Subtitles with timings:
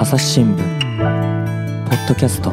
[0.00, 0.56] 朝日新聞
[1.88, 2.52] ポッドキャスト。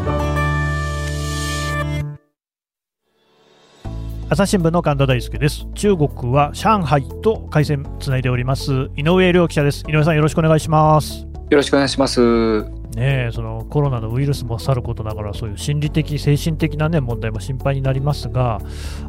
[4.27, 5.67] 朝日新聞の神田大輔です。
[5.75, 8.89] 中国は上海と回線つないでおります。
[8.97, 9.83] 井上亮記者です。
[9.87, 11.27] 井上さんよろしくお願いします。
[11.49, 12.65] よろしくお願いします。
[12.95, 18.59] ね、そのコロナのウイルスもさることながら、そういう心理的、精神的な、ね、問題も心配になりますが、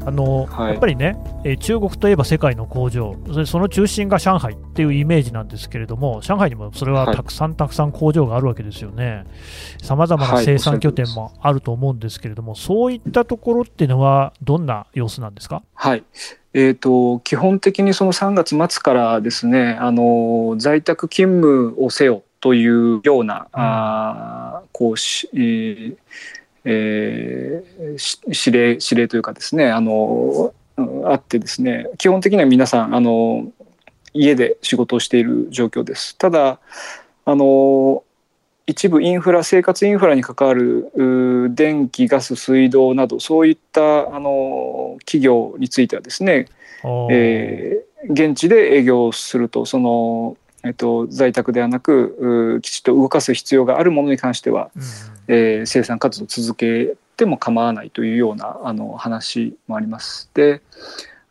[0.05, 9.25] あの、はい、やっぱりね、え中国といえば世界の工場そ、その中心が上海っていうイメージなんですけれども、上海にもそれはたくさんたくさん工場があるわけですよね。
[9.81, 15.63] さまざまな生産拠点もあると思うんですけれども、はい、そういったところっていうのは、どんな様子なんですか？
[15.75, 16.05] はい。
[16.59, 25.97] えーと、基本的にその3月末からですねあの在宅勤務をせよというような、うん、あこうし、えー
[26.65, 30.55] えー、指令指令というかですねあの
[31.07, 33.51] あってですね基本的には皆さんあの
[34.15, 36.17] 家で仕事をしている状況です。
[36.19, 36.61] ただ
[37.25, 38.05] あの
[38.69, 40.93] 一部インフラ生活インフラに関わる
[41.53, 46.47] 電気ガス水道などそういったあの企業についてはですね、
[47.11, 54.83] えー、現地で営業するとそのえっと、在宅ではなくきちっと動かす必要があるものに関しては、うん、
[55.29, 60.31] えー、生産活動を続けても構わないというようなあの話もあります。
[60.35, 60.61] で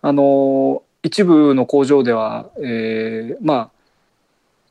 [0.01, 3.69] あの一部の工場では、えー、ま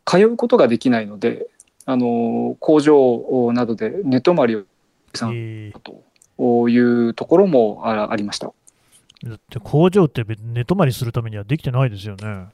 [0.06, 1.46] あ通うことができないので
[1.86, 4.64] あの工場などで寝泊まりを
[5.14, 5.72] さん
[6.38, 8.52] というところもありました。
[9.22, 12.46] だって工場って寝泊まりするためにはできてないですよね。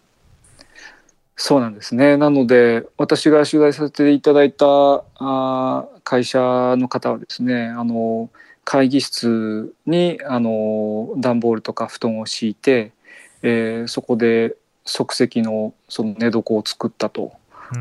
[1.42, 2.18] そうなんですね。
[2.18, 4.66] なので私が取材させていただいた
[5.14, 6.38] あ会社
[6.76, 8.28] の方はですねあの
[8.62, 12.92] 会議室にあの段ボールとか布団を敷いて、
[13.40, 17.32] えー、そこで即席のその寝床を作ったと、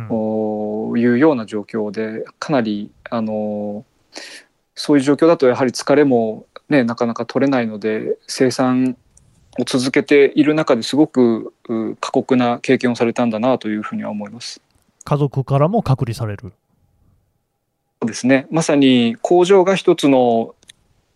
[0.10, 3.84] うん、いうような状況でかなりあの
[4.74, 8.96] そういう状況だとやはり疲れも、ね、なかなか取れないので生産
[9.60, 11.54] を続けている中ですごく
[12.00, 14.62] 過酷な経験をされたんだなというふうには思います。
[15.04, 16.54] 家族からも隔離される
[18.02, 20.56] そうですねまさに工場が一つの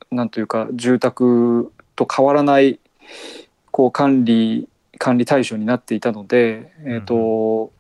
[0.09, 2.79] なんというか住宅と変わらない
[3.71, 4.67] こう管理
[4.97, 7.71] 管理対象になっていたので、うん、えーと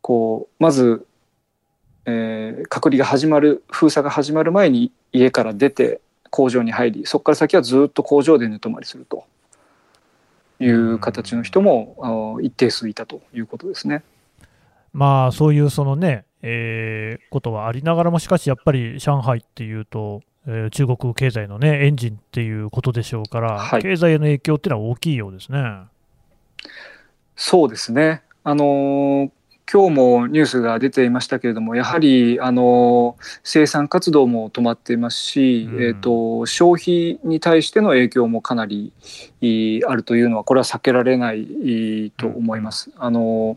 [0.00, 1.06] こうまず、
[2.04, 6.00] えー、隔離が始まる封鎖が始まる前に家から出て
[6.30, 9.24] 工場に入りそこから先はずっと工場で寝泊まりすると。
[10.62, 14.02] いう形の人も一定数いたということですね。
[14.92, 25.58] まあ、そういうそのね、えー、ことはありながらも、しかしやっぱり上海っていうと、えー、中国経済の、ね、エンジンっていうことでしょうから、はい、経済への影響っていうのは大きいようですね。
[27.36, 28.22] そうですね。
[28.44, 29.30] あのー、
[29.72, 38.92] 今日もニュースが出ていましたけれどもやはりあの生産活動も止まっていますし、うん、えーと、消費に対しての影響もかなり
[39.88, 42.90] あるというのはこれは避けられないと思います。
[42.94, 43.56] うん、あの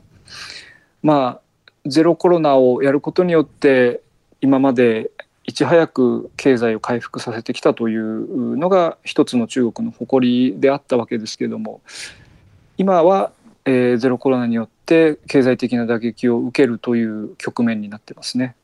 [1.04, 4.00] まあゼロコロナをやることによって
[4.40, 5.12] 今まで
[5.44, 11.82] いち早く経済を回復させてきたというのが一つの中国の誇りであったわけですけれども
[12.78, 13.34] 今は
[13.66, 18.56] えー、ゼロコロナによって経済的な打撃を受けるという局面になってますね。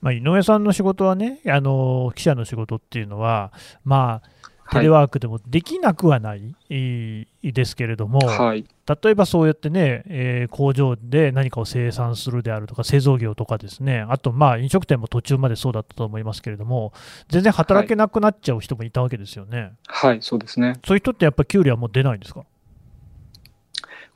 [0.00, 3.52] まあ、井上さんの仕事はね、あの記者の仕事っていうのは、
[3.84, 4.30] まあ、
[4.72, 6.46] テレワークでもできなくはない、は
[7.42, 8.64] い、ですけれども、はい、
[9.02, 16.92] 例えばそうやってね、えー、工場で何かを生産するであるとか、製造業とかですね、あとまあ飲食店も途中までそうだったと思いますけれども、
[17.28, 19.72] 全然働けなくなっちゃう人もいたわけですよね。
[19.86, 20.78] はい、はい、そうですね。
[20.86, 22.44] そういう人ってやっぱり給料はもう出ないんですか？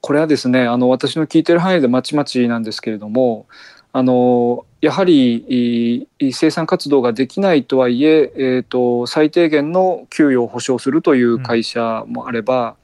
[0.05, 3.47] これはですねあの私の聞いてる範囲でまちまちなんですけれども
[3.91, 12.77] あのやはり生産活動ができないとはいええーと、最低限の給与を保障するという会社もあれば、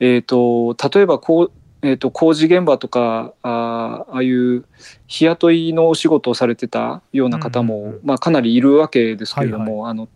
[0.00, 4.66] うん、えーと、例えばこう、えーと、工事現場とかああいう
[5.06, 10.08] 日雇いのお仕事をされてたような方も、うん、まあ、かなりいるわけですけれども、はいはい、あの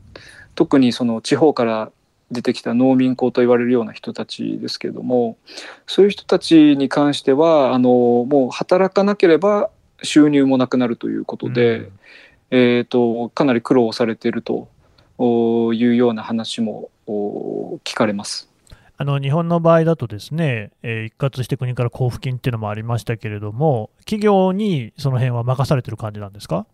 [0.55, 1.91] 特にその地方から
[2.31, 5.39] 出てきた農民工と言われるような人たちですけれども
[5.87, 7.89] そういう人たちに関してはあの
[8.29, 9.71] もう働かなければ
[10.03, 11.93] 収入もなくなるということで、うん、
[12.51, 14.69] えーと、かなり苦労されていると
[15.19, 18.49] いうような話も聞かれます。
[19.01, 26.67] あの日本の場合だとですね、えー、一括して国から交付金っていうのもありましたけれども、企業にその辺は任されてる感じなんですか？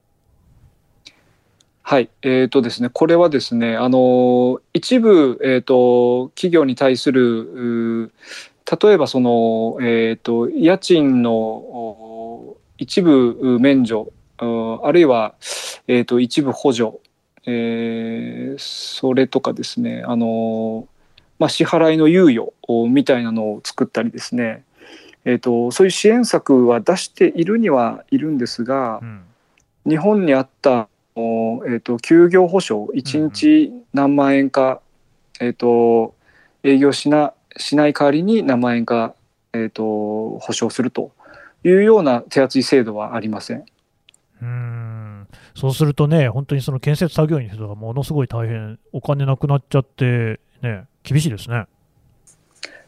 [1.86, 8.10] はい、えーとですね、これはですね、あの一部、えーと、企業に対する
[8.82, 15.34] 例えばその、えーと、家賃の一部免除あるいは、
[15.86, 17.00] えーと、一部補助、
[17.44, 20.88] えー、それとかですねあの、
[21.38, 22.54] まあ、支払いの猶予
[22.88, 24.64] みたいなのを作ったりですね、
[25.26, 29.22] えーと、そういう支援策は出しているにはいるんですが、うん、
[29.86, 34.80] 日本にあったえーと、休業保障1日何万円か、
[35.40, 36.14] うん、えーと、
[36.62, 39.14] 営業しなしない代わりに何万円か、
[39.52, 41.12] えーと、保証すると
[41.62, 43.64] いうような手厚い制度はありません。
[44.42, 51.66] うんそうするとね、本当にその建設作業員の人がものすごい大変、お金なくなっちゃって、ね、厳しいですね。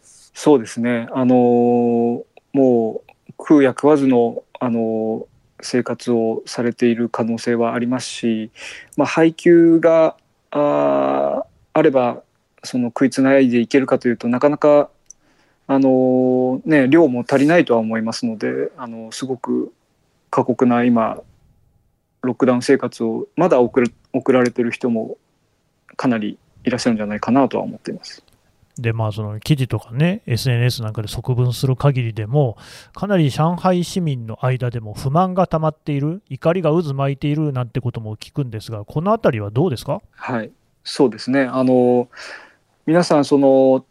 [0.02, 5.26] そうですね、あのー、もう食うや食わずの、あのー、
[5.60, 8.50] 生活をされている可能性はありますし、
[8.96, 10.16] まあ、配給が
[10.50, 12.22] ああれば
[12.62, 14.90] その食いつないでいけるかというとなかなか
[15.66, 19.72] あの、ね、量も足りないとは思いますのであのすごく
[20.30, 21.22] 過酷な今
[22.22, 23.82] ロックダウン生活をまだ送
[24.12, 25.16] 送られてる人も
[25.96, 28.25] かなりいらっしゃるんじゃないかなとは思っています。
[28.78, 32.58] でまあ、その記事とかね、SNS なんかで側分する限りでも、
[32.92, 40.50] かなり上海市民の間でも不満が溜まっている、怒りが渦巻いているなんてことも聞くんですが、このあたりはどうですか、はい、
[40.84, 42.08] そうですね、あの
[42.84, 43.86] 皆さんその、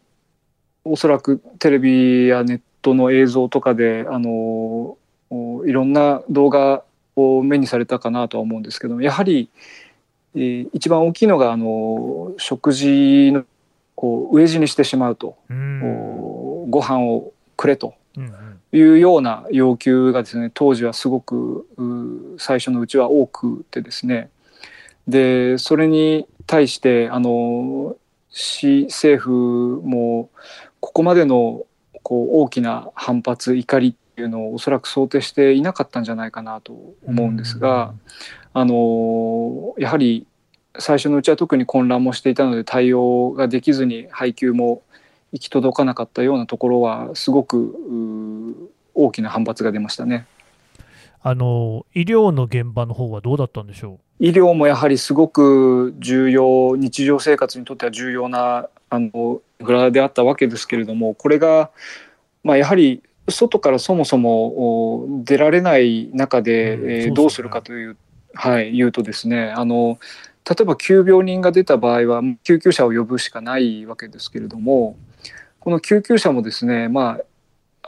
[0.84, 4.96] おそらくテレビやネットの映像とかで、あの
[5.66, 6.84] いろんな動画
[7.16, 9.50] を目にされたかなとは思うんですけどやはり、
[10.36, 13.44] えー、一番大きいのがあの食事の
[13.96, 17.94] こう飢え死にしてしまうと、うん、ご飯をくれと。
[18.72, 21.66] いうような要求がですね当時はすごく
[22.38, 24.30] 最初のうちは多くてですね。
[25.06, 27.96] でそれに対してあの
[28.30, 30.30] 市政府も
[30.80, 31.64] ここまでの
[32.02, 36.72] こう大きな反発怒りっていうのをおそらく想定していなかったんじゃないかなと
[37.06, 37.94] 思うんですが、
[38.54, 40.26] うん、あのやはり
[40.78, 44.82] 最初のうちは特に混乱もしていたので対応ができずに配給も
[45.32, 50.26] 行き届かなかったようなところはすごく大きな反発が出ましたね。
[51.22, 54.24] あの医療の現場の方はどうだったんでしょう？
[54.24, 61.70] 医療もやはりすごく重要日常生活にとっては重要なあのグラであったわけですけれどもこれが、
[62.44, 67.96] まあ、やはり外からそもそも出られない中で、うん、えー、どうするかという,、
[68.34, 69.98] はい、いうとですねあの
[70.48, 74.96] 例えば急病人が出た場合は救急車を呼ぶしかないわけですけれども
[75.58, 77.24] この救急車もですねまあ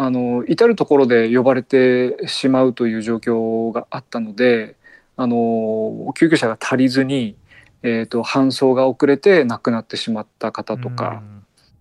[0.01, 4.77] あの至る所で呼ばれてしまうという状況があったので
[5.17, 7.35] あの救急車が足りずに、
[7.83, 11.25] えーと、搬送が遅れて亡くなってしまった方とか、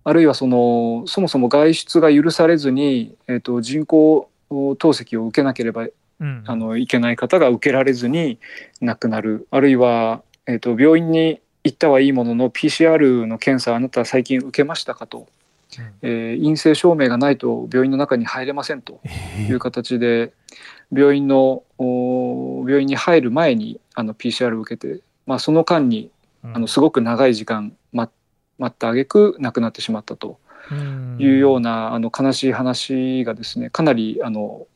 [0.02, 5.86] あるいはそのそもそも外出が許されずに、えーと、人工透析を受けなければ、
[6.18, 8.40] うん、あのいけない方が受けられずに
[8.80, 9.46] 亡くなる。
[9.52, 15.28] あるいはえーと、病院に行ったはいいものの PCR の検査あなたは最近受けましたかと、
[15.78, 19.00] うん、えー、陰性証明がないと病院の中に入れませんと。
[19.46, 20.32] いう形で、
[20.90, 26.10] 病院の病院に入る前にあの PCR を受けて、まあ、その間に
[26.42, 28.10] あのすごく長い時間待
[28.58, 30.40] 待った挙句亡くなってしまったと。
[31.18, 34.66] いうようなあの悲しい話がですねかなりあの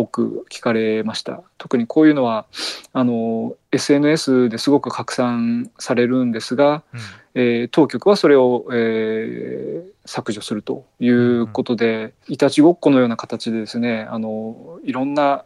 [0.00, 1.42] 多く聞かれました。
[1.58, 2.46] 特にこういうのは
[2.92, 7.00] あの SNS ですごく拡散されるんですが、うん、
[7.34, 15.44] えー、当局はそれを、えー、削除するということで、うん、いたちごっこのような形でですねあのいろんな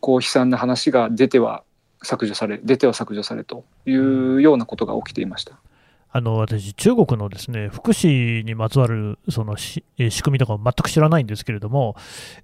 [0.00, 1.62] こう悲惨な話が出ては
[2.02, 5.58] 削除され出ては削除されというようなことが起きていました。
[6.10, 11.96] あの私、中国のですね福祉にまつわるそのし、え仕組みとか全く知らないんですけれども、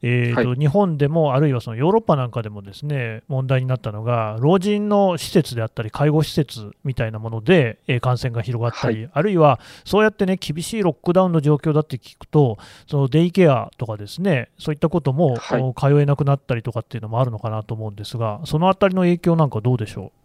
[0.03, 20.24] えーと、はい、日本でも、あるいはそのヨーロッパなんかでもですね問題になったのが、老人の施設であったり、介護施設みたいなもので、えー、感染が広がったり、はい、あるいはそうやってね厳しいロックダウンの状況だって聞くと、そのデイケアとかですね、そういったことも、はい、通えなくなったりとかっていうのもあるのかなと思うんですが、そのあたりの影響なんかどうでしょう？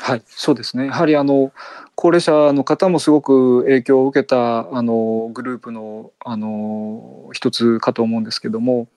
[0.00, 0.86] はい、そうですね。
[0.86, 1.52] やはりあの
[1.94, 8.88] 高齢者の方もすごく影響を受けたあのグループのあの一つかと思うんですけども、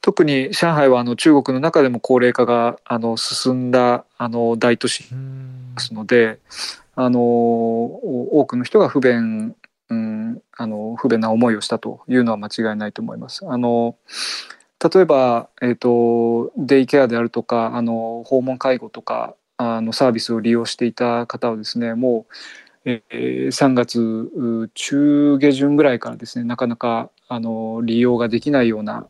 [0.00, 5.08] 特に上海はあの中国の中でも高齢化があの進んだあの大都市で
[5.78, 6.38] すので、
[6.94, 9.56] あの多くの人が不便、
[9.88, 13.44] うん、あの不便な思いをしたというのは間違いないと思います。
[13.46, 13.96] あの
[14.94, 22.26] 例えば、えーとデイケアであるとかあの訪問介護とかあのサービスを利用していた方はですねも
[22.84, 29.06] う、えー、3月中下旬ぐらいからですねなかなかあの利用ができないような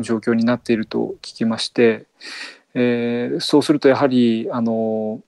[0.00, 2.06] 状況になっていると聞きまして、
[2.74, 5.20] えー、そうするとやはりあの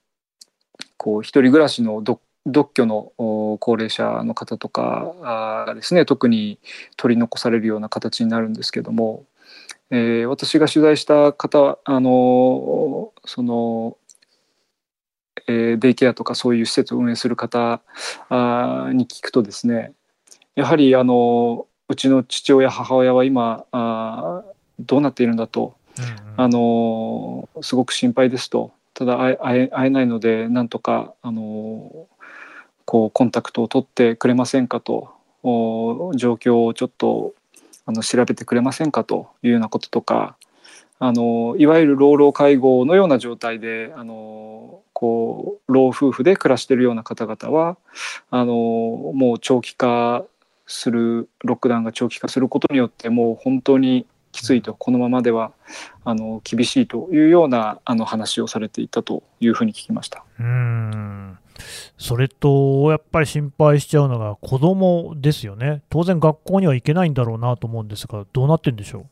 [0.96, 6.60] こう一人暮らしの独独居の高齢者の方とかがですね特に
[6.96, 9.24] 取り残されるような形になるんですけども、
[9.90, 13.96] えー、私が取材した方あのその、
[15.46, 17.80] えー、デイケアとかそういう施設を運営する方
[18.28, 19.92] あに聞くとですね
[20.54, 24.42] やはりあのうちの父親母親は今あ
[24.78, 28.72] どうなっているんだと、うんうん、あのすごく心配ですと。
[28.92, 32.06] ただ会え会えないのでなんとかあの
[32.86, 35.16] こうコンタクトを取ってくれませんかと。
[36.16, 37.34] 状況をちょっと
[37.84, 40.36] あの調べてくれませんかというようなこととか
[40.98, 47.76] あのいわゆる老老介護のような状態であのこう老夫婦で暮らしているような方々は
[48.30, 50.24] あのもう長期化
[50.66, 55.52] するロックダウンが長期化することによってもう本当にきついとこのままでは
[56.04, 60.24] あの厳しいというようなあの話をされていたというふうに聞きました。
[60.38, 61.38] うん
[61.96, 65.80] それと、やっぱり心配しちゃうのが子供ですよね。
[65.88, 69.06] 当然学校には行けないんだろうなと思うんですが、どうなってんでしょう？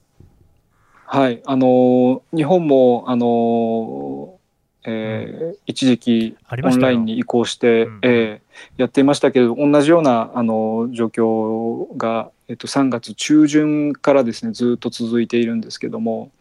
[1.14, 4.40] はい、あの日本もあの、
[4.84, 16.32] えー、うん、一時期オンラインに移行して、うん、えー、やっていましたけれど同じようなあの状況が、えっと、3月中旬からですねずっと続いているんですけども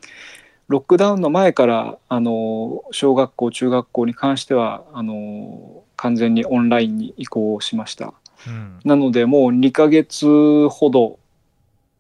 [0.70, 8.16] ロックダウンの前からあの小学校中学校に関してはあの完全にオンラインに移行しました、
[8.48, 11.20] うん、なのでもう2ヶ月ほど、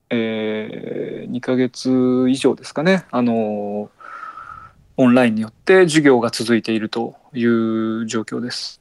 [0.09, 0.42] えー、
[1.29, 3.05] 2ヶ月以上ですかね。
[3.11, 3.89] あの
[4.95, 8.79] オンラインによって授業が続いているという状況です。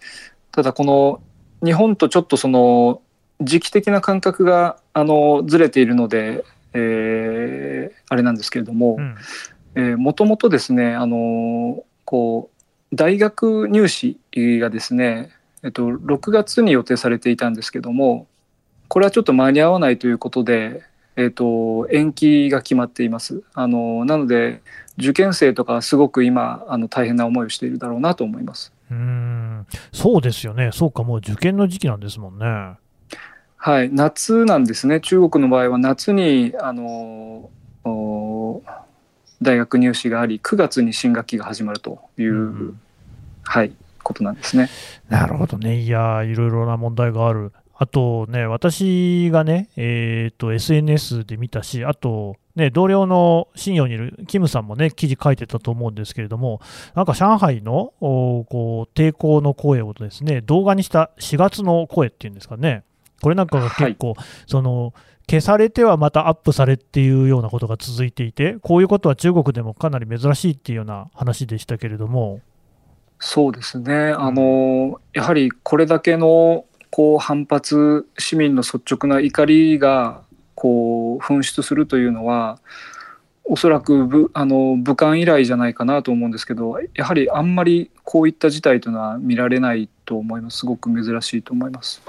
[0.51, 1.23] ただこの
[1.65, 3.01] 日本とちょっとその
[3.41, 6.45] 時期的な感覚があのずれているので、
[6.75, 8.99] えー、あれなんですけれども、
[9.75, 12.51] もともとですねあのこ
[12.93, 15.31] う大学入試がですね、
[15.63, 18.27] えっと、6月に予定されていたんですけども
[18.89, 20.83] これはちょっと間に合わないということで、
[21.17, 23.43] えっと、延期が決まっています。
[23.55, 24.63] あのなので
[24.99, 28.73] 受験生とかすごく今あの大変な思いをしているだろうなと思います。
[28.91, 29.67] うん。
[29.93, 30.71] そうですよね。
[30.73, 32.77] そうかもう受験の時期なんですもんね。
[33.57, 33.91] はい。
[33.93, 35.01] 夏なんですね。
[35.01, 37.51] 中国の場合は夏にあの
[39.43, 42.81] 大学入試があり9月に新学期が始まるという、うん、
[43.43, 44.71] はい、ことなんですね。
[45.09, 47.53] なるほどね、いやいろいろな問題がある。
[47.83, 56.61] あとね、私がね、えーと、SNS で見たし、あと、ね、同僚の信用にいるキムさんもね、記事書いてたと思うんですけれども、
[56.95, 62.85] なんか上海のこう抵抗の声をですね、動画にした4月の声っていうんですかね、
[63.21, 64.95] これなんかが結構、はい、その
[65.29, 72.43] 消されてはまたアップされっていうようなことが続いていて、こういうことは中国でもかなり珍しいっていうような話でしたけれども。
[73.19, 80.21] そうですね、あのやはりこれだけのこう反発、市民の率直な怒りが
[80.55, 82.59] こう噴出するというのは、
[83.45, 92.03] おそらくぶあの武漢以来じゃないかなと思うんですけど、やはりあんまりこういった事態というのは見られないと思います、すごく珍しいと思います。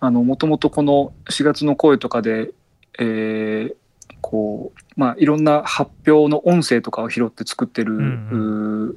[0.00, 2.52] もともとこの4月の声とかで、
[3.00, 3.74] えー、
[4.20, 8.96] こうまあ、いろんな発表の音声とかを拾って作ってる、うんうん、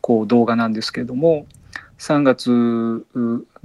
[0.00, 1.46] こう動画なんですけれども
[2.00, 3.06] 3月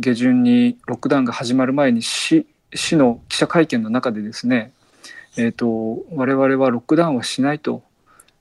[0.02, 4.74] 下旬にロックダウンが始まる前に市市の記者会見の中でですね、
[5.38, 7.82] えーと、我々はロックダウンはしないと,、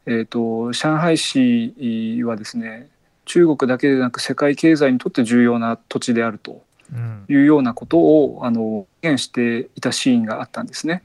[0.06, 2.88] えーと上海市はですね
[3.24, 6.62] 中国だけでなく世界経済にとって重要な土地であると。
[7.28, 11.02] いうようなことを、あの表現していたシーンがあったんですね。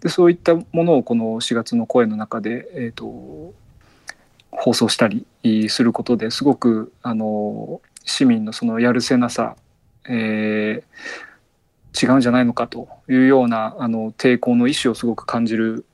[0.00, 3.52] でそういったものをこの4月の声の中で、えーと、
[4.50, 5.26] 放送したり
[5.68, 9.56] することですごくあの市民のそのやるせなさ、
[10.08, 15.84] えー、違うんじゃないのかというようなあの抵抗の意思をすごく感じる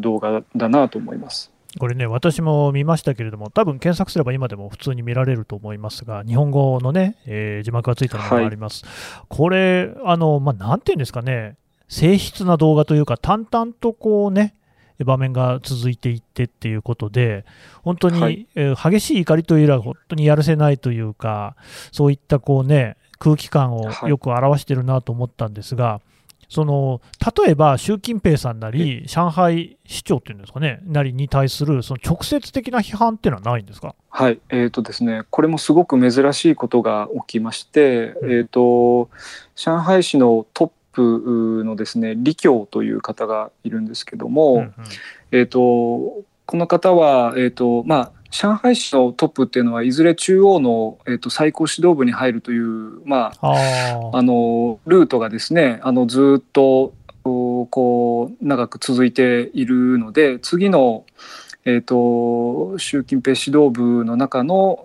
[0.00, 1.50] 動画だなと思います。
[1.78, 8.84] これね、私も見ましたけれども、多分検索すれば今でも普通に見られると思いますが、日本語のね、えー、字幕がついたものがあります。
[8.84, 11.56] はい、これ、あの、まあ、なんていうんですかね、
[11.88, 14.54] 静筆な動画というか、淡々とこうね、
[15.04, 17.44] 場面が続いていってっていうことで、
[17.82, 21.56] 本当に、はい、えー、激しい怒りというよりは、本当にやるせないというか、
[21.90, 26.12] そういったこうね、空気感をよく表してるなと思ったんですが、はい
[26.52, 27.00] その
[27.44, 34.38] 例えば習近平さんなり、上海市長っていうんですかね、なりに対するその直接的な批判っていうのはないんですか、はい。
[34.50, 39.08] えーとですね、これもすごく珍しいことが起きまして、うん、えーと、
[39.56, 44.74] 上海市のトップのですね李強という方がいるんですけども、うんうん、
[45.30, 46.24] えーと、こ
[46.56, 56.94] の方は、えーとまあ、上海市のトップっていうのはいずれ中央の、えーと、最高指導部に入るという、まあ、あのルートがですねあのずっと
[57.24, 61.04] こう長く続いているので次の、
[61.64, 64.80] えーと、習近平指導部の中の、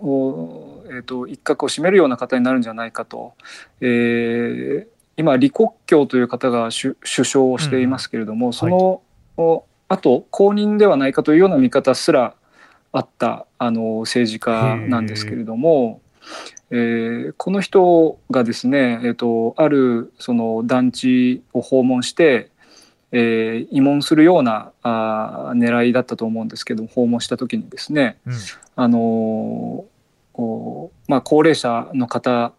[0.90, 3.32] えーと、一角を占めるような方になるんじゃないかと、
[3.80, 4.86] えー、
[5.18, 9.02] 今李克強という方が首相をしていますけれども、うん、その、
[9.36, 12.34] はい、あと後任ではないかというような見方すら
[12.92, 16.00] あったあの政治家なんですけれども、
[16.70, 22.50] えー、この人がですね、えーと、あるその団地を訪問して、
[23.10, 28.34] えー、慰問するようなあ狙いだったと思うんですけど訪問した時にですね、うん、
[28.76, 29.84] あの
[31.08, 32.52] まあ、高齢者の方、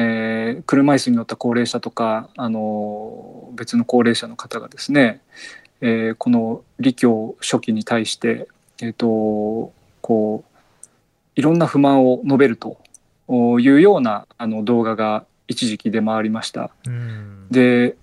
[0.00, 5.20] えー、車椅子に乗った高齢者とか、あの別の高齢者の方がですね、
[5.80, 8.48] えー、この李強書記に対して
[8.82, 10.58] えーと、こう
[11.36, 12.78] いろんな不満を述べると
[13.28, 16.70] いうようなあの動画が一時期出回りました。
[17.50, 17.96] で、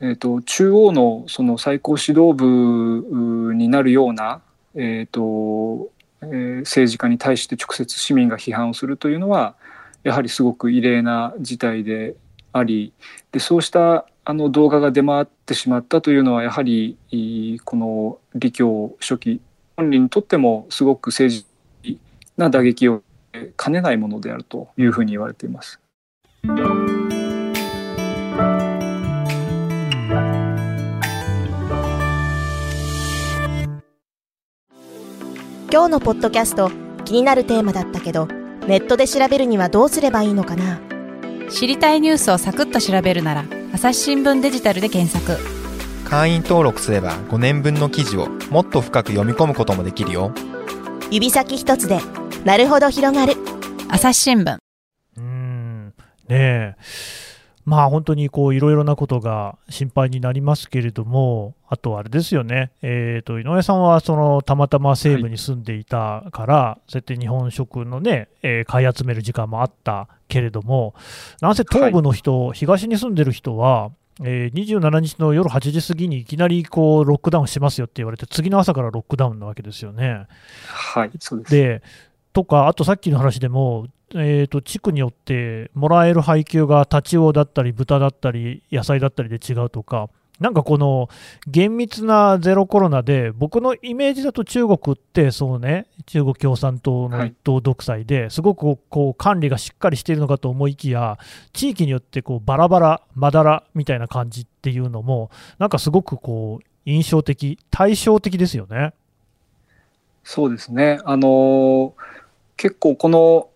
[0.00, 4.42] えーと、中央のその最高指導部になるような、
[4.74, 5.90] えーと
[6.22, 9.54] えー、政治家に対して直接市民が批判をするというのは
[10.02, 12.16] やはりすごく異例な事態で
[12.52, 12.92] あり
[13.32, 16.96] でそうしたあの動画が出回ってしまったというのはやはり
[17.64, 19.40] この李強書記
[19.76, 21.44] 本人にとってもすごく政
[21.82, 21.98] 治
[22.36, 23.02] な打撃を
[23.32, 25.80] 兼ねないものであるというふうに言われています。
[35.72, 36.70] 今日のポッドキャスト
[37.04, 40.80] 気になるテーマだったけどネットで調べるにはどうすればいいのかな？
[41.50, 45.38] 知りたいニュースをサクッと調べるなら朝日新聞デジタルで検索。
[46.08, 50.32] 会員登録すれば5年分の記事をもっと深く読み込むこともできるよ。
[51.10, 52.00] 指先一つで
[52.44, 53.34] なるほど広がる。
[53.88, 54.58] 朝日新聞。
[55.16, 55.86] うん。
[55.88, 55.94] ね
[56.30, 56.76] え
[57.70, 70.94] まあ本当にこういろいろなことが心配になりますけれども、あとあれですよね、えーと、井上さんはそのたまたま西部に住んでいたから、はい、そうやって日本食のね、えー、買い集める時間もあったけれども、
[71.40, 73.92] なんせ東部の人、はい、東に住んでる人は、
[74.24, 80.26] えー、27日の夜8時過ぎにいきなりこうロックダウンしますよって言われて、次の朝からロックダウンなわけですよね。
[80.66, 81.54] はい、そうです。
[81.54, 81.82] で
[82.32, 90.08] とか、あとさっきの話でも、えーと、地区によってもらえる配給がタチウオだったり、豚だったり、野菜だったりで違うとか、
[90.40, 91.10] なんかこの
[91.46, 101.18] 厳密なゼロコロナで、僕のイメージだと中国って、そうね、中国共産党の一党独裁で、すごくこう管理がしっかりしているのかと思いきや、
[101.52, 108.94] 地域によってこうバラバラ、まだらみたいな感じっていうのも、なんかすごくこう印象的、対照的ですよね。
[110.24, 111.00] そうですね。
[111.04, 111.92] あのー、
[112.60, 113.48] 結構この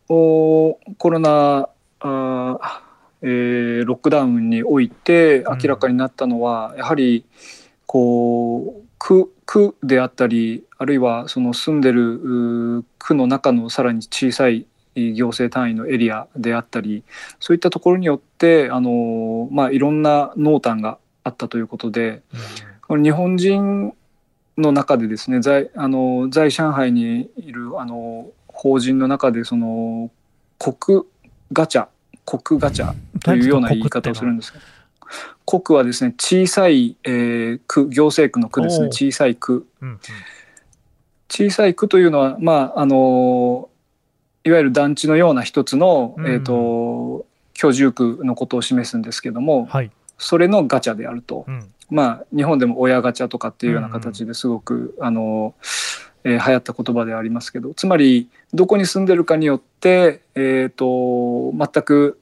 [0.96, 1.68] コロナ
[2.00, 2.80] あ
[3.20, 7.26] えー、ロックダウンにおいて明らかになったのは、うん、やはり
[7.84, 17.04] こう区区であったりあるいはその住んでる区の中のさらに小さい行政単位のエリアであったり
[17.40, 22.22] そういったところによってあの、まあ、いろんな濃淡があったということで、
[22.88, 23.92] うん、日本人
[24.56, 28.30] の中でですね在あの在上海にいるあの
[28.64, 30.10] 法人の中でその
[30.58, 31.02] 国
[31.52, 31.86] ガチャ
[32.24, 34.64] 国ガチャというような言い方をするんですけど
[35.60, 38.86] 国はですね小さい、えー、区行政区の区ですね。
[38.86, 40.00] 小さい区、うんうん、
[41.28, 43.68] 小さい区というのはまああの
[44.44, 55.54] いわゆる団地のような一つの、うん、えーと、居住区のことを示すんですけども、はい、それのガチャであると、うん、まあ日本でも親ガチャとかっていうような形ですごく、うん、あの
[56.24, 62.18] えー、流行った言葉ではありますけどつまりどこに住んでるかによって、えーと、全く、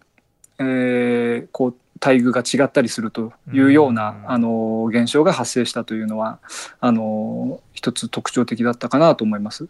[0.59, 6.41] えー、こう待遇が違ったりするというような、うあの現象が発生したというのは
[6.81, 9.69] あの一つ特徴的だったかなと思います。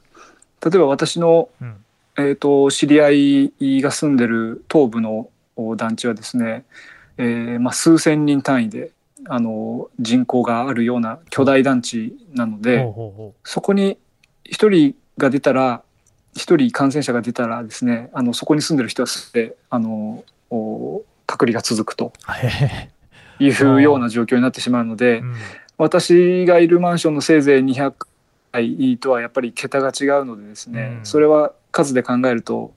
[0.65, 1.85] 例えば私の、うん、
[2.17, 5.29] えーと、知り合いが住んでる東部の
[5.77, 6.65] 団地はですね、
[7.19, 8.93] えーまあ、数千人単位で
[9.27, 12.87] あの人口があるような巨大団地なので、
[13.45, 13.99] そこに
[14.53, 15.83] 1人が出たら
[16.35, 20.25] 1人感染者が出たらですねあのそこに住んでる人はすべてあの
[21.27, 22.13] 隔離が続くと
[23.39, 25.35] いうような状況になってしまうので、うん、
[25.79, 27.95] 私がいるマンションのせいぜい200
[28.53, 32.75] 階とはやっぱり桁が違うのでですね、うん、それは数で考えると、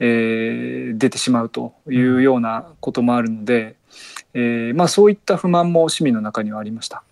[0.00, 3.76] えー、出てしまうというようなこともあるので、
[4.34, 7.02] うん、えー、まあ、そういった不満も市民の中にはありました。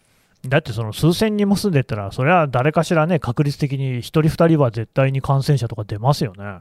[0.47, 6.61] だってその数千人も住んでたら、それは誰かしらね、確率的に1人、2人は絶対に感染者とか出ますよね。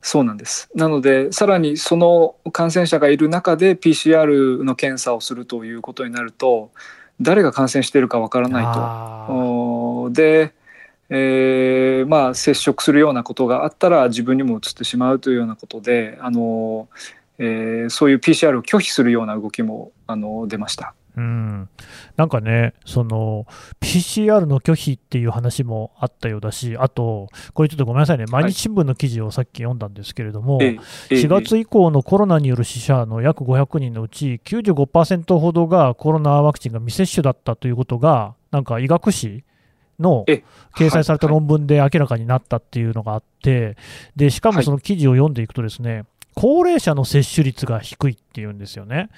[0.00, 0.68] そうなんです。
[0.74, 6.70] なので、さらにその感染者がいる中で PCR の検査をするということになると、
[7.20, 10.10] 誰が感染しているかわからないと。
[10.12, 10.52] で、
[11.10, 16.88] えー、まあ、接触するようなことがあったら自分にも移ってしまうというようなことで、あの
[17.38, 20.94] えー、そういう PCR を拒否するような動きもあの出ました。
[21.18, 21.68] うん、
[22.16, 23.44] なんかね、その
[23.80, 30.78] PCR の拒否っていう話もあったようだし、あと、これちょっとごめんなさいね、毎日新聞の記事をさっき読んだんですけれども、はい、
[31.10, 39.42] 4月以降のコロナによる死者の約500人のうち、95%ほどがコロナワクチンが未接種だったということが、なんか医学誌
[39.98, 40.24] の
[40.76, 43.76] 掲載された論文で明らかになったっていうのがあって、
[44.14, 46.04] でしかもその記事を読んでいくとですね、
[46.40, 49.10] 高齢者の接種率が低いっていうんですよね。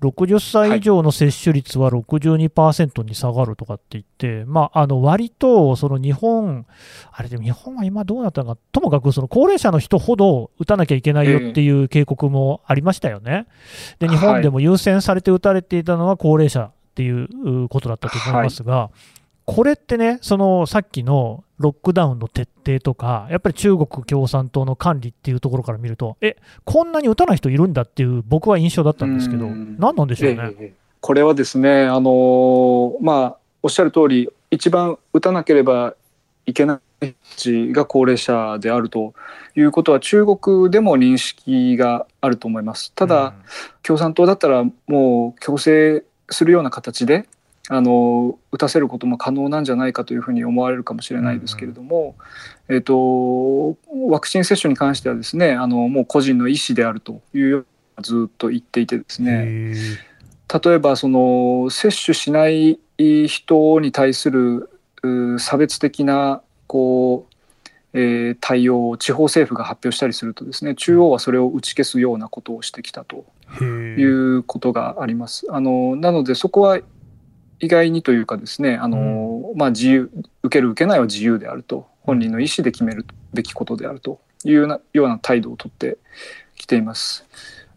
[0.00, 6.66] 60歳以上の接種率は62%に下がるとかって言って、はい、まあ、あの割とその日本、
[7.10, 13.48] あれでも日本は今どうなったのか、ともかくその高齢者の人ほど打たなきゃいけないよっていう警告もありましたよね。
[13.98, 19.17] で日本でも優先されて打たれていたのは高齢者っていうことだったと思いますが、はい
[19.50, 30.54] これってね、そのさっきのロックダウンの徹底とか、やっぱり中国共産党の管理っていうところから見ると、えこんなに打たない人いるんだっていう、僕は印象だったんですけど、何なんでしょうね？
[30.60, 35.94] えこれはですね、あのまあ、おっしゃる通り、一番打たなければ
[36.44, 39.14] いけない人が高齢者であると
[39.56, 42.92] いうことは、中国でも認識があると思います。
[42.92, 43.32] ただ、
[43.82, 47.26] 共産党だったら、もう強制するような形で、
[47.68, 52.16] あの打たせることも可能なんじゃないかというふうに思われるかもしれないですけれども、
[52.68, 53.76] うん、えーと、
[54.08, 59.74] ワクチン接種に関してはですねあのもう個人の意思であるというようなずっと言っていてですね
[60.62, 64.70] 例えばその接種しない人に対する
[65.38, 67.34] 差別的なこう
[67.94, 73.24] えー、対応を地方政府が発表したりするとですね中央はそれを打ち消すようなことをしてきたと
[73.62, 75.46] いうことがあります。
[75.50, 76.80] あのなのでそこは
[77.60, 80.10] 意外にというかですねあの、うん、まあ、自由
[80.42, 81.86] 受ける受けないは自由であると。
[82.02, 84.18] 本人の意思で決めるべきことであると。
[84.44, 85.98] いうようなような態度をとって
[86.56, 87.26] きています。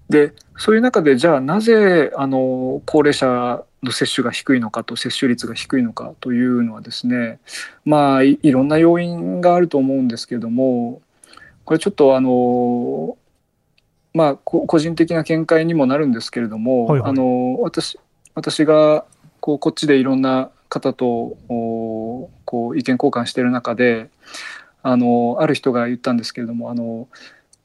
[0.10, 7.39] でそういう中でじゃあなぜあの高齢者の接種が低いのかと接種率が低いのかというのはですね
[7.86, 11.02] まあいろんな要因があると思うんですけれども
[11.63, 13.17] これちょっとあの
[14.13, 17.98] まあ個人的な見解にもなるんですけれども、はいはい、あの私
[18.36, 19.06] 私が
[19.42, 22.30] こうこっちでいろんな方とこ
[22.70, 24.10] う意見交換している中で
[24.84, 27.10] あのある人が言ったんですけれどもあの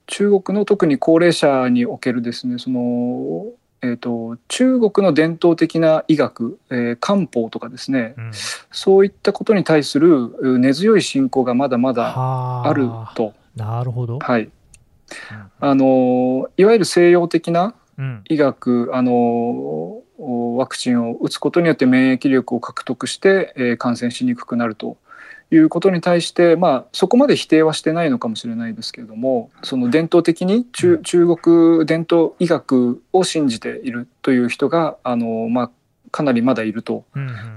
[0.07, 3.47] 中国の特に高齢者におけるですねその、
[3.83, 8.31] えーと、中国の伝統的な医学、えー、漢方とかですね、うん、
[8.71, 12.12] そういったことに対する根強い信仰がまだまだ
[12.65, 12.73] あ。
[12.73, 13.35] ると。
[13.57, 14.51] なるほど、はい。
[15.61, 17.75] あのいわゆる西洋的な
[18.29, 24.96] 医学、うん、あのワクチンを打つことによって免疫力を獲得して、えー、感染しにくくなると
[25.50, 35.70] いうことに対して、まあ、そこまで否定はしてないのかもしれないですけれどもその伝統的に中中国伝統医学を信じているという人があの、まあ、
[36.11, 37.05] かなりまだいると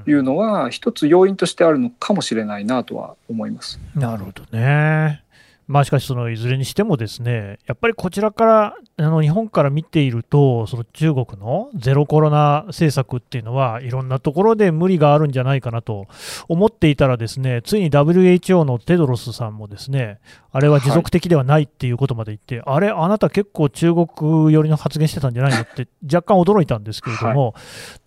[0.06, 3.80] いうのは、一つ要因としてあるのかもしれないなとは思います。
[3.96, 5.24] なるほどね。
[5.70, 16.08] まあ、しかし、そのいずれにしてもですね、やっぱりこちらから、あの日本から見ていると、その中国のゼロコロナ政策っていうのは、いろんなところで無理があるんじゃないかなと
[16.48, 20.20] 思っていたらですね、ついに WHO のテドロスさんもですね、
[20.52, 27.62] あれは持続的ではないっていうことまで言って、はい、あれ、あなた結構中国寄りの発言してたんじゃないのって若干驚いたんですけれども、はい、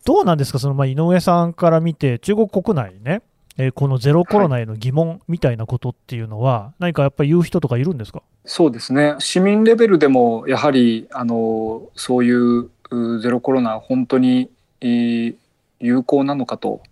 [0.05, 3.23] どうなんですか、そのまあ井上さんから見て、中国国内ね、
[3.59, 8.23] えー、このゼロコロナへの疑問みたいなことっていうのは、はい、何かやっぱり言う人とかいるんですか？
[8.45, 12.71] そうですね、市民レベルでもやはりあのそういう
[13.21, 15.37] ゼロコロナ、本当に有
[16.03, 16.83] 効なのかと。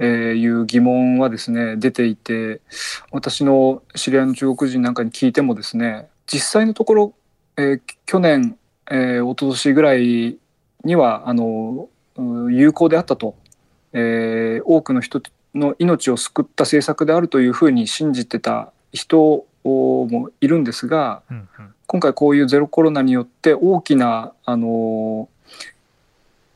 [0.00, 2.60] えいう疑問はですね出ていて
[3.10, 7.14] 私の知り合いの中国人なんかに聞いてもですね実際のところ、
[7.56, 8.56] えー、去年、
[8.88, 10.38] えー、一昨年ぐらい
[10.84, 13.34] にはあの有効であったと、
[13.92, 15.20] えー、多くの人
[15.58, 25.28] の命を救った政策であるというふうに信じてた人もいるんですが、うんうん、今回こういうゼロコロナによって大きなあの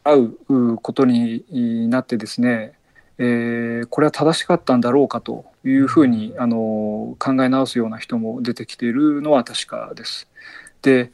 [0.04, 1.44] 会うことに
[1.88, 2.72] なってですね、
[3.18, 10.28] えー、これは正しかったんだろうかというふうにあの考え直すような人も出てきているのは確かです。
[10.82, 11.12] で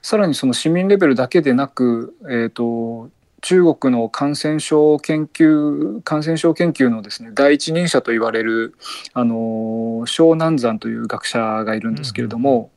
[0.00, 3.10] さらにその市民レベルだけでなく、えーと
[3.46, 8.74] 中国の感染症研究感染症研究のですね第一人者と言われる
[9.14, 12.72] あの小南山という学者がいるんですけれども、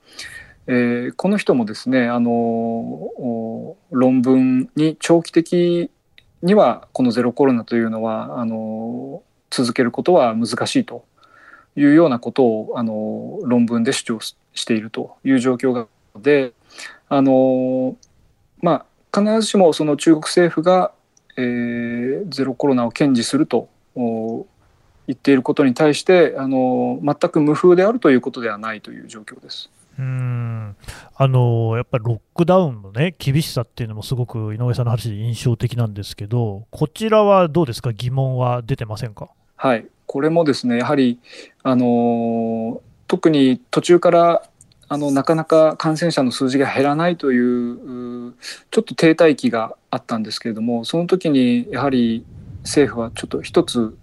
[0.67, 3.09] うん、えー、この人もですねあの
[3.89, 5.89] 論文に長期的
[6.43, 11.03] にはこのゼロコロナというのはあの続けることは難しいと
[11.75, 16.53] いうようなことをあの論文で主張しているという状況がで
[17.07, 17.97] あの
[18.61, 20.91] まあ必ずしもその中国政府が、
[21.37, 24.45] えー、ゼロコロナを堅持すると言
[25.13, 29.69] っていることに対してあの全く無風であるということではないという状況です。
[29.97, 30.75] うん
[31.17, 39.29] あのやっぱりロックダウンの、ね、厳しさっていうのもすごく井上さんの話で印象的なんですけど、こちらはどうですか、疑問は出てませんか？
[39.57, 41.19] はいこれもですねやはり、
[41.63, 44.48] あの特に途中から
[44.91, 48.33] あのなかなか感染者の数字が減らないという
[48.71, 52.25] ちょっと停滞期があったんですけれどもその時にやはり
[52.63, 53.95] 政府はちょっと一つ、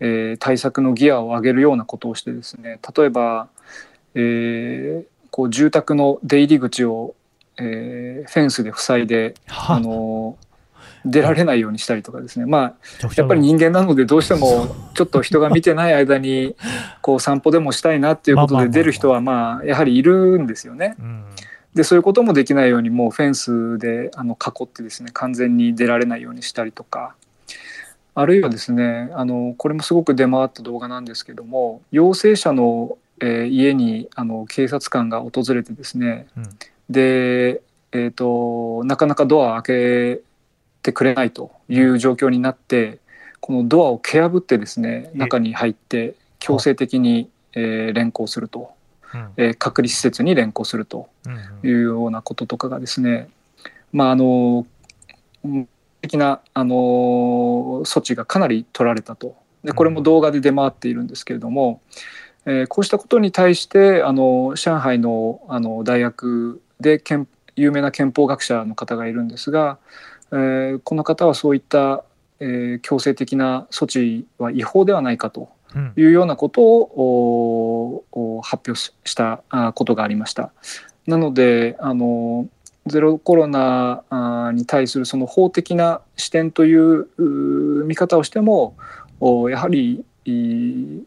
[0.00, 3.48] えー、対策のギアを上げるようなことをしてですね例えば、
[4.16, 7.14] えー、こう住宅の出入り口を、
[7.58, 9.78] えー、フェンスで塞いで、あ。
[9.78, 10.36] の
[11.06, 12.74] 出られないようにしたりとかですね、まあ、
[13.16, 16.56] やっぱり人間なのでどうしてもちょっと人が見てない間に
[17.00, 20.96] こう散歩でもしたいなっていうことで出る人はまあやはりいるんですよね。
[21.74, 27.14] でそういうこともできないようにもうフェンスであの囲ってですね完全に出られないようにしたりとか。
[28.18, 36.44] あるいはですねあのこれもすごく出回った動画なんですけども陽性者の、えー、家にあの警察官が訪れてですね、うん、
[36.88, 37.60] で、
[37.92, 40.22] えーとなかなかドアを開け
[40.86, 42.98] てくれないという状況になって
[43.40, 48.70] このドアを蹴破ってですね中に入って強制的に、えー、連行すると、
[49.36, 51.08] えー、隔離施設に連行すると
[51.62, 53.28] いうようなこととかがですね
[53.92, 54.66] まああの
[56.00, 56.74] 的なあの
[57.84, 59.36] 措置がかなり取られたと。
[59.64, 61.80] でこれも動画で出回っているんですけれども、
[62.44, 67.02] えー、こうしたことに対してあの上海のあの大学で
[67.56, 69.78] 有名な憲法学者の方がいるんですが
[70.32, 72.04] えー、この方はそういった、
[72.40, 75.48] えー、強制的な措置は違法ではないかと
[75.96, 79.42] いうようなことを、うん、発表した
[79.74, 80.52] ことがありました。
[81.06, 82.48] なのであの
[82.86, 87.08] ゼロコロナに対するその法的な視点という
[87.84, 88.76] 見方をしても
[89.50, 91.06] やはり全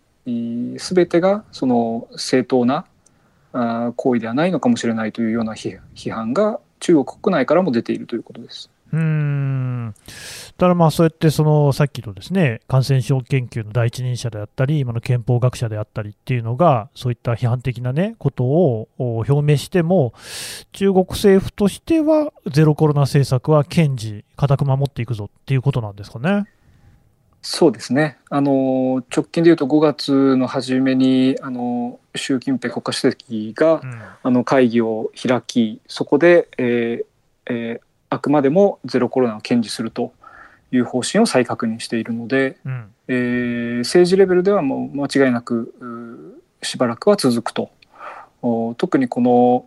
[1.07, 2.85] てがその正当な
[3.95, 5.79] 行為ではないのかもしれないというような批
[6.11, 8.69] 判が中国国内からも出ているということです。
[8.91, 9.93] うん。
[10.57, 20.13] ただまあそうやってそのさっきのですね感染症研究の第一人者であったり今の憲法学者であったりっていうのがそういった批判的なねことを表明しても
[20.73, 26.45] 中国政府としてはゼロコロナ政策は堅持固く守っていくぞっていうことなんですかね。
[27.41, 28.17] そうですね。
[28.29, 40.13] あの直近でいうと5月の初めにあの習近平国家主席が、うん、あの会議を開きそこで、えーえー、あくまでもゼロコロナを堅持すると
[40.71, 47.71] いう方針を再確認しているので、うん、えー、政治レベルではもう間違いなくしばらくは続くと。
[48.77, 49.65] 特にこの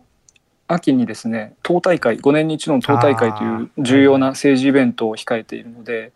[0.67, 6.11] 秋にですね党大会5年に一度の党大会という重要な政治イベントを控えているので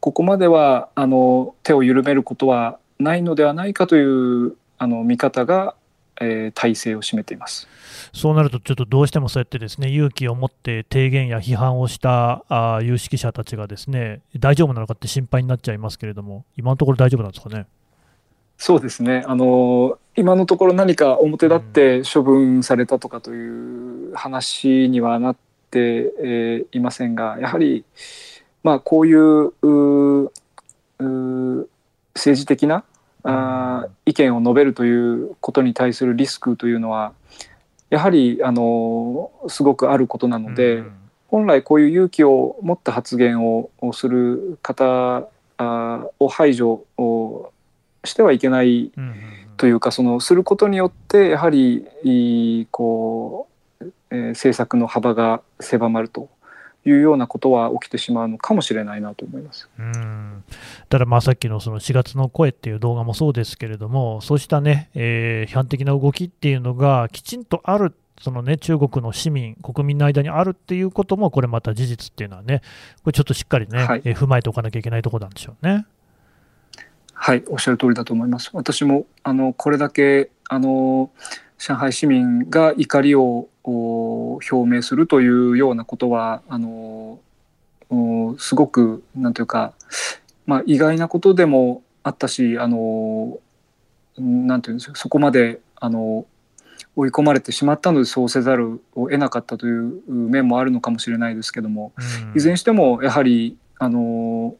[0.00, 5.74] ここまではあの手を緩めることはないのではないかというあの見方が、
[6.20, 7.68] えー、体制を占めています。
[8.12, 17.66] そうなると、ちょっとどうしてもそうやってですね勇気を持って提言や批判をしたあ有識者たちがですね大丈夫なのかって心配になっちゃいますけれども、今のところ大丈夫なんですかね？
[18.56, 25.36] そうですねあの今のところ何か表立って処分されたとかという話にはなっ
[25.72, 27.84] て、えー、いませんがやはり、
[28.62, 29.52] まあ、こういう
[32.14, 32.84] 政治的な
[33.24, 37.12] あ意見を述べるということに対するリスクというのは
[37.90, 40.92] やはりあのすごくあることなので、うん、
[41.28, 45.28] 本来こういう勇気を持った発言をする方
[46.18, 47.50] を排除を
[48.04, 48.92] してはいけない
[49.56, 53.48] というか、そのすることによってやはりこ
[53.80, 56.28] う、えー、政策の幅が狭まると
[56.84, 60.44] いうようなことは起きてしまうのかもしれないなと思いますうん
[60.88, 67.94] ただ、まあ、さっきのその4月の声っていう動画もそうですけれども、そうしたね、えー、批判的な動きっていうのがきちんとある。
[68.20, 72.62] そのね、中国の市民、国民の間にあるっていうことも、これまた事実っていうのはね、
[73.02, 75.84] これちょっとしっかりね、はい、えー、踏まえておかなきゃいけないところなんでしょうね。
[77.12, 78.50] はい、おっしゃる通りだと思います。
[78.52, 81.10] 私もあのこれだけあの
[81.58, 87.18] 上海市民が怒りを表明するというようなことはあの
[88.38, 89.72] すごくなんというか、
[90.46, 93.38] まあ、意外なことでもあったしあの
[94.18, 96.26] なんていうんですかそこまであの
[96.96, 101.92] 追い込まれてしまったのでそうせざるを得なかったという面もあるのかもしれないですけども、
[102.36, 104.54] いずれにしてもやはりあの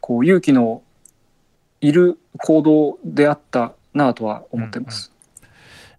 [0.00, 0.82] こう勇気の
[1.80, 5.12] いる行動であったなとは思ってます。
[5.12, 5.17] うんうん、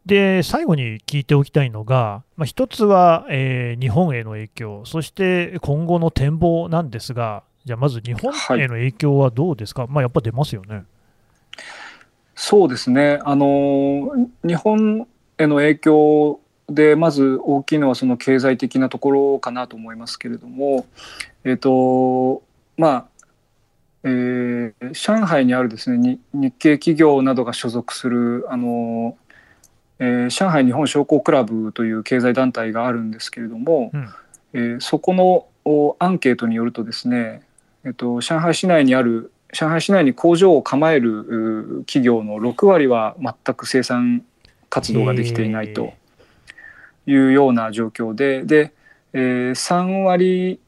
[0.06, 10.84] で最後に聞いておきたいのが、まあ、一つは、えー、日本への影響、そして今後の展望なんですが、じゃあまず日本への影響はどうですか、はい、まあ、やっぱ出ますよね。
[12.36, 13.20] そうですね。
[13.24, 14.12] あの
[14.44, 15.08] 日本
[15.38, 20.86] への影響でまず大きいのはその経済的なところかなと思いますけれども、
[21.44, 22.42] えっ、ー、と
[22.78, 23.06] まあ
[24.04, 29.18] えー、上海にあるですね日系企業などが所属するあの、
[30.00, 34.10] えー、上海日本商工クラブという経済団体があるんですけれども、うん、
[34.54, 35.46] えー、そこの
[36.00, 37.42] アンケートによるとですね、
[37.86, 44.24] えっと、上海市内にある上海市内に工場を構える企業の6割は全く生産
[44.70, 45.94] 活動ができていないと
[47.08, 48.74] いうような状況でで、
[49.14, 50.60] えー、3割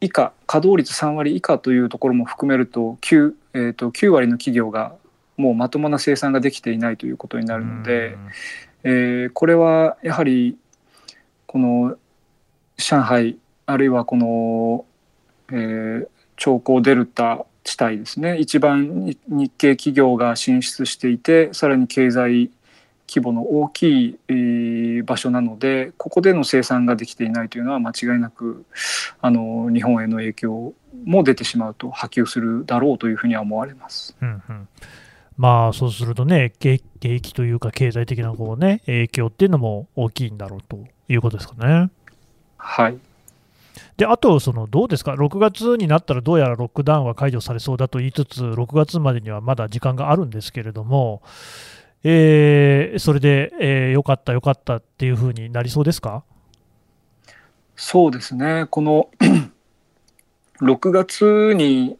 [0.00, 4.94] 以下稼働率3割以下というところも含めると 9,、えー、と9割の企業が
[5.36, 8.16] もうまともな生産ができていないということになるので、
[8.84, 10.56] えー、これはやはり
[11.46, 11.96] この
[12.76, 14.84] 上海あるいはこの、
[15.50, 18.36] えー、超高デルタ地帯ですね。
[18.38, 22.50] 一番日系企業が進出していてさらに経済
[23.08, 28.64] 規模の大きい場所なのでここでの生産ができていないというのは間違いなく
[29.20, 34.16] あの日本への影響も出てしまうと波及するだろうというふうには思われます。
[34.20, 34.68] うんうん
[35.36, 41.90] まあそうするとね、景気というか経済的なこう、ね、影響っていうのも大きいんだろうということですかね。
[42.56, 42.98] はい。
[43.96, 51.22] であと、そのどうですか、6月になったらどうやらロックダウンは解除されそうだと言いつつ、6月までにはまだ時間があるんですけれども、
[52.02, 56.22] えー、それで、えー、よかった、よかったっていうふうになりそうですか？
[57.76, 59.08] そうですね、この
[60.60, 61.96] 6月に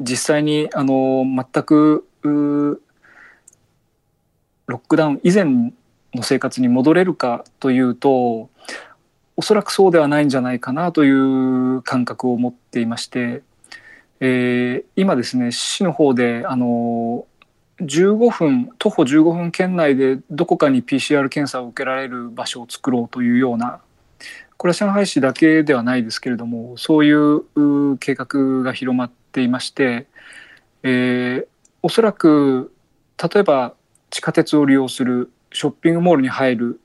[0.00, 2.78] 実際にあの全くロ
[4.76, 5.44] ックダウン以前
[6.14, 8.50] の生活に戻れるかというと、
[9.36, 13.42] おそらくそうではないんじゃないかなという感覚を持っていまして、
[14.20, 17.26] えー、今ですね市の方であの
[17.80, 23.80] 15分徒歩15分圏内でどこかに PCR 検査を受けられる場所を作ろうというような
[24.58, 30.06] これは上海市だけではないですけれどもそういう計画が広まっていまして、
[30.82, 31.46] えー、
[31.82, 32.72] おそらく
[33.22, 33.74] 例えば
[34.10, 36.80] 地下鉄を利用するショッピングモールに入る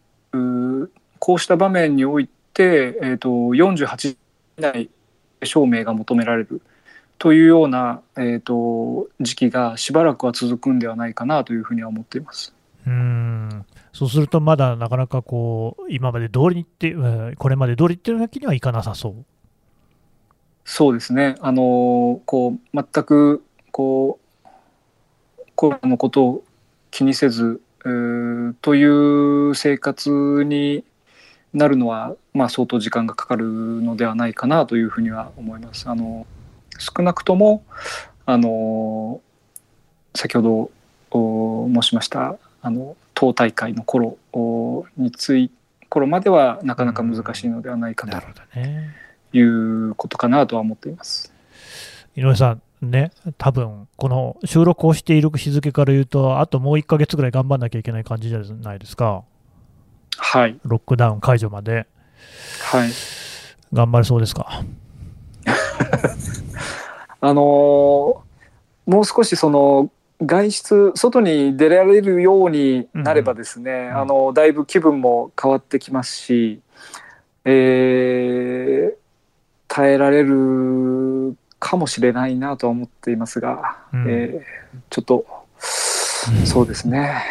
[1.20, 2.30] こうした場面におい、
[2.60, 4.18] えーと、48時
[4.58, 4.90] 以内
[5.44, 6.62] 証明が求められる
[7.18, 12.54] というような、えーと、時期がしばらくは続くんではないかなというふうには思っています。
[12.86, 16.94] うんそうすると、まだなかなかこう今まで通りにって、
[17.38, 19.26] これまで通りっていうわけにはいかなさそう。
[20.66, 24.25] そうですね、あのこう全くこう
[25.56, 26.44] コロナのことを
[26.92, 30.84] 気にせず、えー、という生活に
[31.54, 35.90] なるのは、まあ、相当時間がかかるのではないかなというふうには思います。
[35.90, 36.28] あの
[36.78, 37.64] 少なくとも
[38.26, 39.22] あの
[40.14, 40.42] 先ほ
[41.14, 44.18] ど申しましたあの党大会の頃
[44.98, 45.52] につい
[45.88, 51.32] 頃まではなかなか難しいのではないかということかなとは思っています。
[52.18, 59.24] 井上さんね、多分この収録をしている日付から言うと、あともう1か月ぐらい頑張らなきゃいけない感じじゃないですか。
[60.18, 61.88] はい、ロックダウン解除まで、
[62.72, 62.90] はい、
[63.74, 64.64] 頑張れそうですか？
[67.22, 68.24] あのー、も
[69.02, 69.90] う少しその
[70.22, 76.62] 外出外に出られるようになればですね、うん、あのだいぶ気分も変わってきますし、
[77.44, 78.96] えー、
[79.68, 80.34] 耐えられる
[81.60, 84.42] かもしれないなとは思っていますが、うん、えー、
[84.90, 85.26] ちょっと
[86.46, 87.24] そうですね。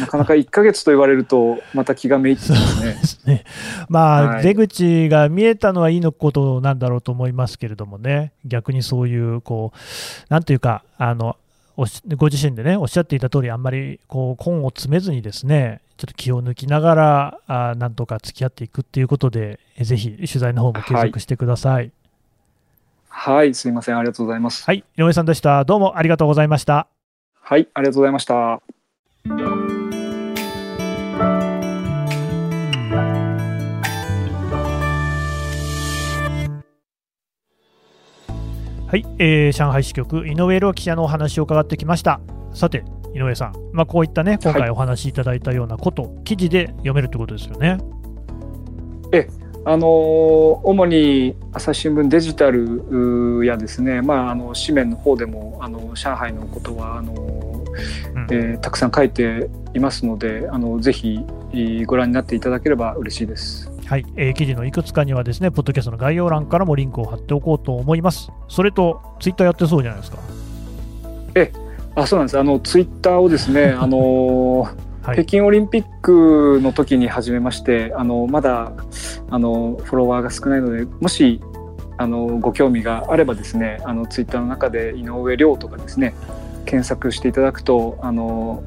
[0.00, 2.96] なかなか1か月と言われると、また気がめいってきますね。
[3.34, 3.44] ね
[3.88, 9.78] まあ、はい、出口が見えたのはいいのことなんだろうと思いますけれどもね、逆にそういう、こう、
[10.28, 11.36] なんていうか、あの
[11.76, 21.74] ご自身でね、おっしゃっていた通り、あんまりこう根を詰めずにですね、ちょっと気を抜きながら、あなんとか付き合っていくっていうことで、ぜひ取材の方も継続してください。
[21.74, 21.92] はい、
[23.18, 24.62] はい、すいません、ありがとうございます。
[24.66, 25.64] はい、井上さんでした。
[25.64, 26.86] どうもありがとうございました。
[27.40, 28.34] はい、ありがとうございました。
[28.34, 28.60] は
[38.92, 42.20] い、えー、上海支局井上亮記者のお話を伺ってきました
[42.52, 47.78] さて井上さん、まあ、こういったね今回お話しいただいたようなこと、はい、記事で読めるということですよね
[49.12, 49.28] え
[49.68, 49.88] あの
[50.62, 61.18] 主に朝日新聞デジタルやですね、まあ、あの紙面の方でもあの上海のことはあの、うん、えー、たくさん書いていますのであのぜひ
[61.84, 63.68] ご覧になっていただければ嬉しいです。
[63.86, 68.32] はい、えー、記事のいくつかにはですね、ポッドキャストの概要欄からもリンクを貼っておこうと思います。
[68.48, 70.18] それと、ツイッターやってそうじゃないですか。
[71.36, 71.52] え、
[71.94, 72.38] あ、そうなんです。
[72.38, 74.68] あのツイッターをですね、 あの
[75.06, 78.72] はい、北京オリンピックの時に始めまして、あのまだ
[79.30, 81.40] あのフォロワーが少ないので、もし
[81.96, 86.12] あのご興味があればですね、あのツイッターの中で井上亮とかですね、
[86.64, 88.64] 検索していただくとあの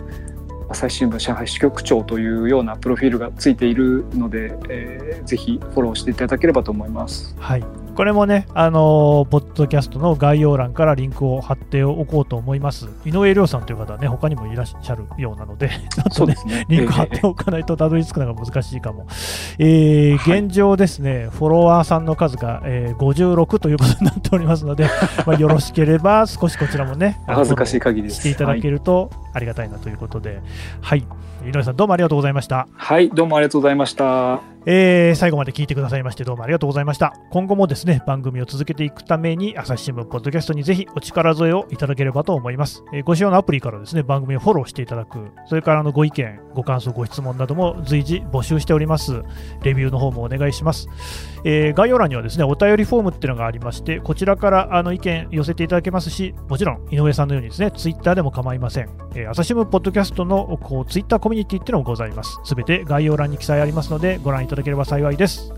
[0.69, 7.35] 朝日新聞上海支局長というようなプロフィールがついているので、えー、ぜひフォローしていただければと思います。
[7.37, 7.63] はい
[7.99, 12.87] これもね、あのー、ポッドキャストの概要欄からリンクを貼っておこうと思います。
[13.03, 15.69] 井上亮さんという方はね、他にもいらっしゃるようなので、
[16.09, 19.05] ちょっとね、ねリンク貼っておかないとたどり着くのが難しいかも。
[19.57, 24.85] えー、現状ですね、フォロワーさんの数が、えー、56ということになっておりますので、
[25.27, 30.39] まあ、よろしければ少しこちらもね、恥ずかしい限りしていただけるとありがたいなということで、
[30.79, 30.99] はい、
[31.45, 32.69] 井上さんどうもありがとうございました。
[32.73, 34.39] はい、どうもありがとうございました。
[34.65, 37.13] えー、最後まで聞いてくださいましてどうもありがとうございました。
[37.31, 42.83] 今後もですね、番組を続けていくために、朝日新聞ポッドキャストにぜひお力添えをいただければと思います。
[42.93, 49.21] えー、ご使用のアプリからですね、番組をフォローしていただく、それからのご意見、ご感想、ご質問なども随時募集しております。
[49.63, 50.89] レビューの方もお願いします。
[51.45, 58.89] えー、概要欄にはですね、お便りフォームっていうのがありまして、こちらからあの意見寄せていただけますし、もちろん井上さんのようにですね、ツイッターでも構いません。
[59.15, 62.39] えー、朝日新聞ポッドキャストのこうツイッターコミュニティっていうのもございます。
[62.43, 65.53] すべて概要欄に記載ありますので、ご覧いただければ幸いです。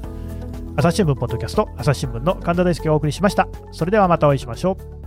[0.75, 3.47] 朝日新聞ポッドキャスト、朝日新聞の神田大輔がお送りしました。
[3.71, 5.00] それではまたお会いしましょう。